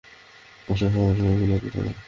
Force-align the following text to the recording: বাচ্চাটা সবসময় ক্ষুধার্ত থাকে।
বাচ্চাটা 0.67 0.91
সবসময় 0.95 1.35
ক্ষুধার্ত 1.39 1.65
থাকে। 1.67 1.91